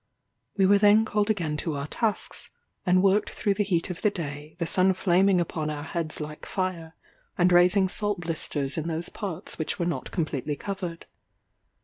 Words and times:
We 0.57 0.65
were 0.65 0.79
then 0.79 1.05
called 1.05 1.29
again 1.29 1.57
to 1.57 1.75
our 1.75 1.85
tasks, 1.85 2.49
and 2.87 3.03
worked 3.03 3.29
through 3.29 3.53
the 3.53 3.63
heat 3.63 3.91
of 3.91 4.01
the 4.01 4.09
day; 4.09 4.55
the 4.57 4.65
sun 4.65 4.93
flaming 4.93 5.39
upon 5.39 5.69
our 5.69 5.83
heads 5.83 6.19
like 6.19 6.47
fire, 6.47 6.95
and 7.37 7.51
raising 7.51 7.87
salt 7.87 8.21
blisters 8.21 8.79
in 8.79 8.87
those 8.87 9.09
parts 9.09 9.59
which 9.59 9.77
were 9.77 9.85
not 9.85 10.09
completely 10.09 10.55
covered. 10.55 11.05